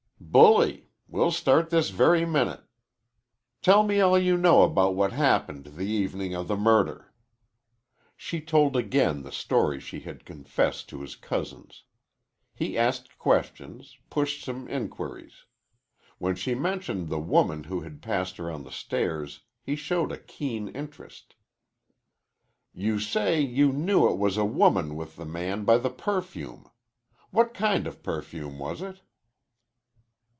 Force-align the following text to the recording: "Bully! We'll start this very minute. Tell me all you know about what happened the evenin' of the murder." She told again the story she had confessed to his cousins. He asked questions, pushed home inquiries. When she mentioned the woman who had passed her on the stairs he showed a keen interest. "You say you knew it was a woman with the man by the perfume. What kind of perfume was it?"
"Bully! 0.23 0.87
We'll 1.09 1.31
start 1.31 1.71
this 1.71 1.89
very 1.89 2.25
minute. 2.25 2.61
Tell 3.61 3.83
me 3.83 3.99
all 3.99 4.17
you 4.17 4.37
know 4.37 4.61
about 4.61 4.95
what 4.95 5.11
happened 5.11 5.65
the 5.65 5.83
evenin' 5.85 6.33
of 6.33 6.47
the 6.47 6.55
murder." 6.55 7.11
She 8.15 8.39
told 8.39 8.77
again 8.77 9.23
the 9.23 9.31
story 9.33 9.77
she 9.81 9.99
had 10.01 10.23
confessed 10.23 10.87
to 10.87 11.01
his 11.01 11.17
cousins. 11.17 11.83
He 12.53 12.77
asked 12.77 13.17
questions, 13.17 13.97
pushed 14.09 14.45
home 14.45 14.69
inquiries. 14.69 15.43
When 16.17 16.35
she 16.35 16.55
mentioned 16.55 17.09
the 17.09 17.19
woman 17.19 17.65
who 17.65 17.81
had 17.81 18.01
passed 18.01 18.37
her 18.37 18.49
on 18.49 18.63
the 18.63 18.71
stairs 18.71 19.41
he 19.61 19.75
showed 19.75 20.13
a 20.13 20.17
keen 20.17 20.69
interest. 20.69 21.35
"You 22.73 22.99
say 23.01 23.41
you 23.41 23.73
knew 23.73 24.09
it 24.09 24.17
was 24.17 24.37
a 24.37 24.45
woman 24.45 24.95
with 24.95 25.17
the 25.17 25.25
man 25.25 25.65
by 25.65 25.77
the 25.77 25.89
perfume. 25.89 26.71
What 27.31 27.53
kind 27.53 27.85
of 27.85 28.01
perfume 28.01 28.59
was 28.59 28.81
it?" 28.81 29.01